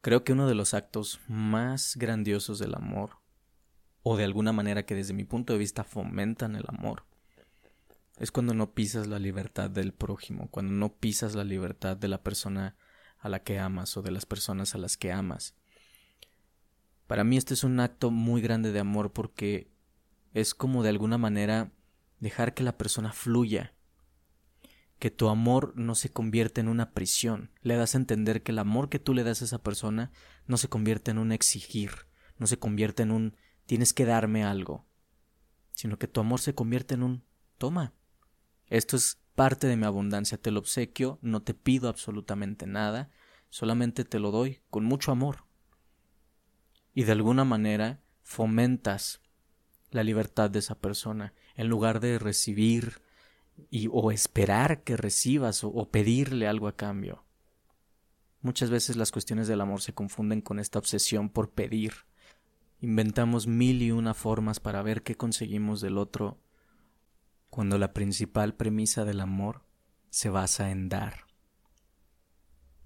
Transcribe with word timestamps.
Creo 0.00 0.24
que 0.24 0.32
uno 0.32 0.48
de 0.48 0.54
los 0.54 0.72
actos 0.72 1.20
más 1.28 1.96
grandiosos 1.96 2.58
del 2.58 2.74
amor, 2.74 3.18
o 4.02 4.16
de 4.16 4.24
alguna 4.24 4.52
manera 4.52 4.86
que 4.86 4.94
desde 4.94 5.12
mi 5.12 5.24
punto 5.24 5.52
de 5.52 5.58
vista 5.58 5.84
fomentan 5.84 6.56
el 6.56 6.64
amor, 6.68 7.04
es 8.16 8.30
cuando 8.30 8.54
no 8.54 8.72
pisas 8.72 9.06
la 9.06 9.18
libertad 9.18 9.70
del 9.70 9.92
prójimo, 9.92 10.48
cuando 10.50 10.72
no 10.72 10.94
pisas 10.94 11.34
la 11.34 11.44
libertad 11.44 11.96
de 11.96 12.08
la 12.08 12.22
persona 12.22 12.76
a 13.18 13.28
la 13.28 13.42
que 13.42 13.58
amas 13.58 13.96
o 13.96 14.02
de 14.02 14.10
las 14.10 14.26
personas 14.26 14.74
a 14.74 14.78
las 14.78 14.96
que 14.96 15.12
amas. 15.12 15.54
Para 17.06 17.24
mí 17.24 17.36
este 17.36 17.54
es 17.54 17.64
un 17.64 17.80
acto 17.80 18.10
muy 18.10 18.40
grande 18.40 18.72
de 18.72 18.80
amor 18.80 19.12
porque 19.12 19.70
es 20.32 20.54
como 20.54 20.82
de 20.82 20.90
alguna 20.90 21.18
manera 21.18 21.72
dejar 22.20 22.54
que 22.54 22.62
la 22.62 22.78
persona 22.78 23.12
fluya, 23.12 23.74
que 25.00 25.10
tu 25.10 25.30
amor 25.30 25.72
no 25.76 25.94
se 25.94 26.10
convierte 26.10 26.60
en 26.60 26.68
una 26.68 26.92
prisión. 26.92 27.50
Le 27.62 27.74
das 27.74 27.94
a 27.94 27.98
entender 27.98 28.42
que 28.42 28.52
el 28.52 28.58
amor 28.58 28.90
que 28.90 28.98
tú 28.98 29.14
le 29.14 29.24
das 29.24 29.40
a 29.40 29.46
esa 29.46 29.62
persona 29.62 30.12
no 30.46 30.58
se 30.58 30.68
convierte 30.68 31.10
en 31.10 31.18
un 31.18 31.32
exigir, 31.32 32.06
no 32.36 32.46
se 32.46 32.58
convierte 32.58 33.02
en 33.02 33.10
un 33.10 33.36
tienes 33.64 33.94
que 33.94 34.04
darme 34.04 34.44
algo, 34.44 34.86
sino 35.74 35.98
que 35.98 36.06
tu 36.06 36.20
amor 36.20 36.40
se 36.40 36.54
convierte 36.54 36.94
en 36.94 37.02
un 37.02 37.24
toma. 37.56 37.94
Esto 38.66 38.96
es 38.96 39.18
parte 39.34 39.66
de 39.66 39.76
mi 39.76 39.86
abundancia, 39.86 40.36
te 40.36 40.50
lo 40.50 40.60
obsequio, 40.60 41.18
no 41.22 41.42
te 41.42 41.54
pido 41.54 41.88
absolutamente 41.88 42.66
nada, 42.66 43.10
solamente 43.48 44.04
te 44.04 44.18
lo 44.18 44.30
doy 44.30 44.60
con 44.68 44.84
mucho 44.84 45.12
amor. 45.12 45.46
Y 46.92 47.04
de 47.04 47.12
alguna 47.12 47.44
manera 47.44 48.02
fomentas 48.22 49.22
la 49.90 50.04
libertad 50.04 50.50
de 50.50 50.58
esa 50.58 50.78
persona, 50.78 51.32
en 51.54 51.68
lugar 51.68 52.00
de 52.00 52.18
recibir 52.18 53.00
y, 53.70 53.88
o 53.90 54.10
esperar 54.10 54.82
que 54.82 54.96
recibas 54.96 55.64
o, 55.64 55.90
pedirle 55.90 56.48
algo 56.48 56.68
a 56.68 56.76
cambio. 56.76 57.24
Muchas 58.40 58.70
veces 58.70 58.96
las 58.96 59.12
cuestiones 59.12 59.48
del 59.48 59.60
amor 59.60 59.82
se 59.82 59.92
confunden 59.92 60.40
con 60.40 60.58
esta 60.58 60.78
obsesión 60.78 61.28
por 61.28 61.50
pedir. 61.50 61.92
Inventamos 62.80 63.46
mil 63.46 63.82
y 63.82 63.90
una 63.90 64.14
formas 64.14 64.60
para 64.60 64.82
ver 64.82 65.02
qué 65.02 65.14
conseguimos 65.14 65.80
del 65.80 65.98
otro, 65.98 66.40
cuando 67.50 67.78
la 67.78 67.92
principal 67.92 68.54
premisa 68.54 69.04
del 69.04 69.20
amor 69.20 69.62
se 70.08 70.30
basa 70.30 70.70
en 70.70 70.88
dar. 70.88 71.26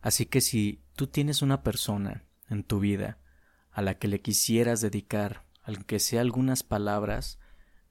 Así 0.01 0.27
que 0.27 0.41
si 0.41 0.83
tú 0.97 1.07
tienes 1.07 1.43
una 1.43 1.63
persona 1.63 2.25
en 2.49 2.65
tu 2.65 2.81
vida 2.81 3.19
a 3.71 3.83
la 3.83 3.99
que 3.99 4.09
le 4.09 4.21
quisieras 4.21 4.81
dedicar, 4.81 5.45
aunque 5.63 5.99
sea 5.99 6.21
algunas 6.21 6.63
palabras, 6.63 7.39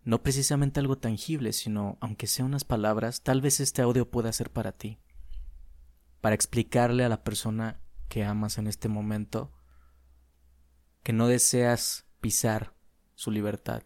no 0.06 0.22
precisamente 0.22 0.80
algo 0.80 0.98
tangible, 0.98 1.54
sino 1.54 1.98
aunque 2.02 2.28
sea 2.28 2.46
unas 2.46 2.66
palabras, 2.66 3.22
tal 3.22 3.42
vez 3.42 3.60
este 3.60 3.82
audio 3.82 4.10
pueda 4.10 4.34
ser 4.34 4.52
para 4.52 4.74
ti, 4.74 5.00
para 6.22 6.36
explicarle 6.36 7.06
a 7.06 7.10
la 7.10 7.24
persona 7.24 7.80
que 8.10 8.24
amas 8.24 8.58
en 8.58 8.68
este 8.68 8.90
momento 8.90 9.52
que 11.04 11.14
no 11.14 11.28
deseas 11.28 12.06
pisar 12.20 12.76
su 13.16 13.32
libertad, 13.32 13.84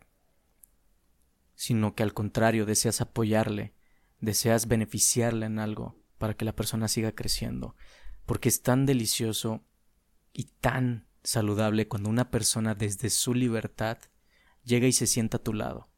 sino 1.55 1.95
que 1.95 2.03
al 2.03 2.13
contrario 2.13 2.65
deseas 2.65 3.01
apoyarle, 3.01 3.75
deseas 4.19 4.67
beneficiarle 4.67 5.45
en 5.45 5.59
algo 5.59 5.99
para 6.17 6.33
que 6.33 6.45
la 6.45 6.55
persona 6.55 6.88
siga 6.88 7.13
creciendo, 7.13 7.75
porque 8.25 8.49
es 8.49 8.61
tan 8.63 8.85
delicioso 8.85 9.63
y 10.33 10.45
tan 10.45 11.07
saludable 11.23 11.88
cuando 11.88 12.09
una 12.09 12.31
persona 12.31 12.73
desde 12.73 13.09
su 13.09 13.33
libertad 13.33 13.97
llega 14.63 14.88
y 14.88 14.93
se 14.93 15.07
sienta 15.07 15.38
a 15.38 15.43
tu 15.43 15.53
lado 15.53 15.89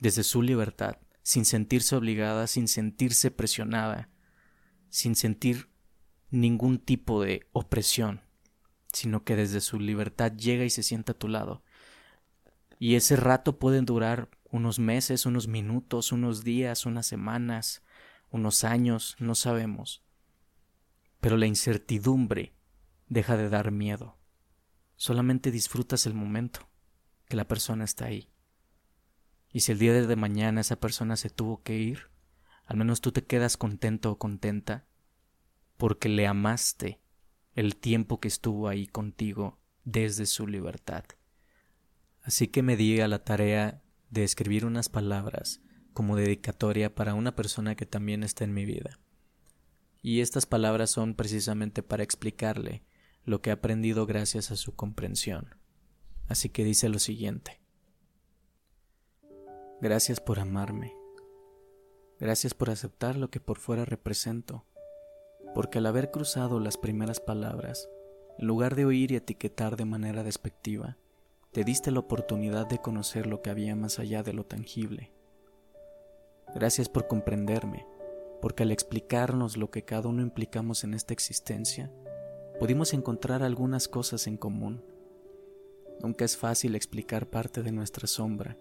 desde 0.00 0.22
su 0.22 0.42
libertad, 0.42 0.98
sin 1.22 1.44
sentirse 1.44 1.96
obligada, 1.96 2.46
sin 2.46 2.68
sentirse 2.68 3.30
presionada, 3.30 4.10
sin 4.88 5.14
sentir 5.16 5.68
ningún 6.30 6.78
tipo 6.78 7.22
de 7.22 7.48
opresión, 7.52 8.22
sino 8.92 9.24
que 9.24 9.36
desde 9.36 9.60
su 9.60 9.78
libertad 9.78 10.32
llega 10.32 10.64
y 10.64 10.70
se 10.70 10.82
sienta 10.82 11.12
a 11.12 11.18
tu 11.18 11.28
lado. 11.28 11.64
Y 12.78 12.96
ese 12.96 13.16
rato 13.16 13.58
puede 13.58 13.80
durar 13.80 14.30
unos 14.50 14.78
meses, 14.78 15.26
unos 15.26 15.48
minutos, 15.48 16.12
unos 16.12 16.44
días, 16.44 16.86
unas 16.86 17.06
semanas, 17.06 17.82
unos 18.30 18.64
años, 18.64 19.16
no 19.18 19.34
sabemos. 19.34 20.04
Pero 21.20 21.36
la 21.36 21.46
incertidumbre 21.46 22.54
deja 23.08 23.36
de 23.36 23.48
dar 23.48 23.70
miedo. 23.70 24.18
Solamente 24.96 25.50
disfrutas 25.50 26.06
el 26.06 26.14
momento 26.14 26.68
que 27.26 27.36
la 27.36 27.48
persona 27.48 27.84
está 27.84 28.06
ahí. 28.06 28.28
Y 29.54 29.60
si 29.60 29.70
el 29.70 29.78
día 29.78 29.92
de 29.92 30.16
mañana 30.16 30.62
esa 30.62 30.80
persona 30.80 31.14
se 31.14 31.30
tuvo 31.30 31.62
que 31.62 31.78
ir, 31.78 32.10
al 32.64 32.76
menos 32.76 33.00
tú 33.00 33.12
te 33.12 33.24
quedas 33.24 33.56
contento 33.56 34.10
o 34.10 34.18
contenta 34.18 34.84
porque 35.76 36.08
le 36.08 36.26
amaste 36.26 37.00
el 37.54 37.76
tiempo 37.76 38.18
que 38.18 38.26
estuvo 38.26 38.66
ahí 38.66 38.88
contigo 38.88 39.60
desde 39.84 40.26
su 40.26 40.48
libertad. 40.48 41.04
Así 42.22 42.48
que 42.48 42.64
me 42.64 42.76
di 42.76 42.98
a 43.00 43.06
la 43.06 43.22
tarea 43.22 43.80
de 44.10 44.24
escribir 44.24 44.66
unas 44.66 44.88
palabras 44.88 45.60
como 45.92 46.16
dedicatoria 46.16 46.92
para 46.92 47.14
una 47.14 47.36
persona 47.36 47.76
que 47.76 47.86
también 47.86 48.24
está 48.24 48.42
en 48.42 48.54
mi 48.54 48.64
vida. 48.64 48.98
Y 50.02 50.20
estas 50.20 50.46
palabras 50.46 50.90
son 50.90 51.14
precisamente 51.14 51.84
para 51.84 52.02
explicarle 52.02 52.82
lo 53.24 53.40
que 53.40 53.50
he 53.50 53.52
aprendido 53.52 54.04
gracias 54.04 54.50
a 54.50 54.56
su 54.56 54.74
comprensión. 54.74 55.54
Así 56.26 56.48
que 56.48 56.64
dice 56.64 56.88
lo 56.88 56.98
siguiente. 56.98 57.63
Gracias 59.84 60.18
por 60.18 60.40
amarme. 60.40 60.96
Gracias 62.18 62.54
por 62.54 62.70
aceptar 62.70 63.16
lo 63.16 63.28
que 63.28 63.38
por 63.38 63.58
fuera 63.58 63.84
represento. 63.84 64.64
Porque 65.54 65.76
al 65.76 65.84
haber 65.84 66.10
cruzado 66.10 66.58
las 66.58 66.78
primeras 66.78 67.20
palabras, 67.20 67.90
en 68.38 68.46
lugar 68.46 68.76
de 68.76 68.86
oír 68.86 69.12
y 69.12 69.16
etiquetar 69.16 69.76
de 69.76 69.84
manera 69.84 70.22
despectiva, 70.22 70.96
te 71.52 71.64
diste 71.64 71.90
la 71.90 71.98
oportunidad 71.98 72.66
de 72.66 72.78
conocer 72.78 73.26
lo 73.26 73.42
que 73.42 73.50
había 73.50 73.76
más 73.76 73.98
allá 73.98 74.22
de 74.22 74.32
lo 74.32 74.46
tangible. 74.46 75.12
Gracias 76.54 76.88
por 76.88 77.06
comprenderme, 77.06 77.86
porque 78.40 78.62
al 78.62 78.72
explicarnos 78.72 79.58
lo 79.58 79.70
que 79.70 79.84
cada 79.84 80.08
uno 80.08 80.22
implicamos 80.22 80.82
en 80.84 80.94
esta 80.94 81.12
existencia, 81.12 81.92
pudimos 82.58 82.94
encontrar 82.94 83.42
algunas 83.42 83.86
cosas 83.88 84.28
en 84.28 84.38
común. 84.38 84.82
Nunca 86.00 86.24
es 86.24 86.38
fácil 86.38 86.74
explicar 86.74 87.28
parte 87.28 87.62
de 87.62 87.70
nuestra 87.70 88.06
sombra, 88.06 88.56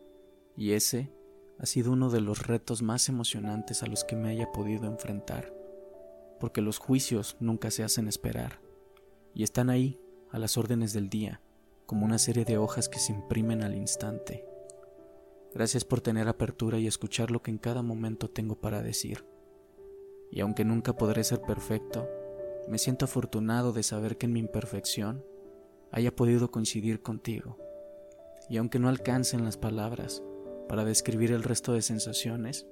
y 0.56 0.72
ese 0.72 1.12
ha 1.60 1.66
sido 1.66 1.92
uno 1.92 2.10
de 2.10 2.22
los 2.22 2.48
retos 2.48 2.82
más 2.82 3.10
emocionantes 3.10 3.84
a 3.84 3.88
los 3.88 4.04
que 4.04 4.16
me 4.16 4.30
haya 4.30 4.52
podido 4.52 4.86
enfrentar, 4.86 5.54
porque 6.40 6.62
los 6.62 6.78
juicios 6.78 7.38
nunca 7.40 7.72
se 7.72 7.84
hacen 7.84 8.08
esperar, 8.08 8.60
y 9.34 9.44
están 9.44 9.70
ahí, 9.70 10.00
a 10.32 10.40
las 10.40 10.58
órdenes 10.58 10.94
del 10.94 11.10
día, 11.10 11.42
como 11.86 12.06
una 12.06 12.18
serie 12.18 12.44
de 12.44 12.58
hojas 12.58 12.90
que 12.90 13.00
se 13.00 13.14
imprimen 13.14 13.62
al 13.62 13.76
instante. 13.76 14.46
Gracias 15.54 15.86
por 15.86 16.02
tener 16.02 16.28
apertura 16.28 16.80
y 16.80 16.88
escuchar 16.88 17.30
lo 17.30 17.44
que 17.44 17.52
en 17.52 17.60
cada 17.60 17.84
momento 17.84 18.30
tengo 18.30 18.60
para 18.60 18.82
decir. 18.82 19.26
Y 20.32 20.40
aunque 20.40 20.66
nunca 20.66 20.96
podré 20.96 21.24
ser 21.24 21.42
perfecto, 21.42 22.10
me 22.68 22.80
siento 22.80 23.06
afortunado 23.06 23.72
de 23.72 23.84
saber 23.84 24.18
que 24.18 24.26
en 24.26 24.34
mi 24.34 24.40
imperfección 24.40 25.24
haya 25.92 26.16
podido 26.16 26.50
coincidir 26.50 27.04
contigo. 27.04 27.60
Y 28.50 28.58
aunque 28.58 28.80
no 28.80 28.90
alcancen 28.90 29.46
las 29.46 29.58
palabras, 29.58 30.24
para 30.68 30.86
describir 30.86 31.32
el 31.32 31.44
resto 31.44 31.74
de 31.74 31.82
sensaciones, 31.82 32.68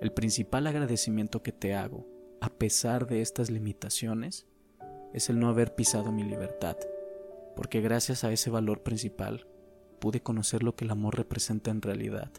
el 0.00 0.12
principal 0.12 0.66
agradecimiento 0.66 1.42
que 1.42 1.52
te 1.52 1.74
hago, 1.74 2.06
a 2.40 2.50
pesar 2.50 3.06
de 3.06 3.22
estas 3.22 3.50
limitaciones, 3.50 4.46
es 5.12 5.30
el 5.30 5.38
no 5.38 5.48
haber 5.48 5.74
pisado 5.74 6.12
mi 6.12 6.22
libertad, 6.22 6.76
porque 7.54 7.80
gracias 7.80 8.24
a 8.24 8.32
ese 8.32 8.50
valor 8.50 8.82
principal 8.82 9.46
pude 9.98 10.20
conocer 10.20 10.62
lo 10.62 10.76
que 10.76 10.84
el 10.84 10.90
amor 10.90 11.16
representa 11.16 11.70
en 11.70 11.82
realidad, 11.82 12.30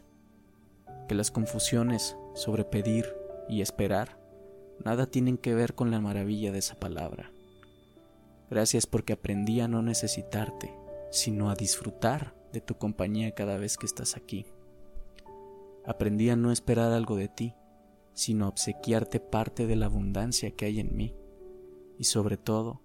que 1.08 1.14
las 1.14 1.30
confusiones 1.30 2.16
sobre 2.34 2.64
pedir 2.64 3.06
y 3.48 3.62
esperar 3.62 4.18
nada 4.84 5.06
tienen 5.06 5.38
que 5.38 5.54
ver 5.54 5.74
con 5.74 5.90
la 5.90 6.00
maravilla 6.00 6.52
de 6.52 6.58
esa 6.58 6.78
palabra. 6.78 7.32
Gracias 8.50 8.86
porque 8.86 9.12
aprendí 9.12 9.60
a 9.60 9.68
no 9.68 9.82
necesitarte, 9.82 10.72
sino 11.10 11.50
a 11.50 11.54
disfrutar 11.54 12.34
de 12.52 12.60
tu 12.60 12.76
compañía 12.76 13.32
cada 13.32 13.58
vez 13.58 13.76
que 13.76 13.86
estás 13.86 14.16
aquí. 14.16 14.46
Aprendí 15.88 16.28
a 16.28 16.36
no 16.36 16.52
esperar 16.52 16.92
algo 16.92 17.16
de 17.16 17.28
ti, 17.28 17.54
sino 18.12 18.44
a 18.44 18.48
obsequiarte 18.48 19.20
parte 19.20 19.66
de 19.66 19.74
la 19.74 19.86
abundancia 19.86 20.50
que 20.50 20.66
hay 20.66 20.80
en 20.80 20.94
mí. 20.94 21.14
Y 21.96 22.04
sobre 22.04 22.36
todo, 22.36 22.82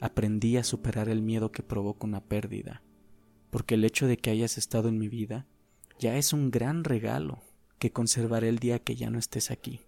aprendí 0.00 0.56
a 0.56 0.64
superar 0.64 1.10
el 1.10 1.20
miedo 1.20 1.52
que 1.52 1.62
provoca 1.62 2.06
una 2.06 2.24
pérdida, 2.24 2.82
porque 3.50 3.74
el 3.74 3.84
hecho 3.84 4.06
de 4.06 4.16
que 4.16 4.30
hayas 4.30 4.56
estado 4.56 4.88
en 4.88 4.96
mi 4.96 5.08
vida 5.08 5.46
ya 5.98 6.16
es 6.16 6.32
un 6.32 6.50
gran 6.50 6.84
regalo 6.84 7.42
que 7.78 7.92
conservaré 7.92 8.48
el 8.48 8.58
día 8.58 8.78
que 8.78 8.96
ya 8.96 9.10
no 9.10 9.18
estés 9.18 9.50
aquí. 9.50 9.82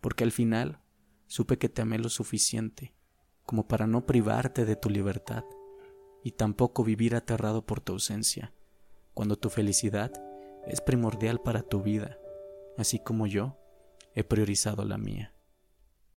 Porque 0.00 0.24
al 0.24 0.32
final 0.32 0.80
supe 1.26 1.58
que 1.58 1.68
te 1.68 1.82
amé 1.82 1.98
lo 1.98 2.08
suficiente 2.08 2.94
como 3.44 3.68
para 3.68 3.86
no 3.86 4.06
privarte 4.06 4.64
de 4.64 4.76
tu 4.76 4.88
libertad 4.88 5.44
y 6.24 6.30
tampoco 6.30 6.82
vivir 6.82 7.14
aterrado 7.14 7.66
por 7.66 7.82
tu 7.82 7.92
ausencia, 7.92 8.54
cuando 9.12 9.36
tu 9.36 9.50
felicidad 9.50 10.12
es 10.66 10.80
primordial 10.80 11.40
para 11.40 11.62
tu 11.62 11.82
vida, 11.82 12.18
así 12.76 12.98
como 12.98 13.26
yo 13.26 13.56
he 14.14 14.24
priorizado 14.24 14.84
la 14.84 14.98
mía. 14.98 15.32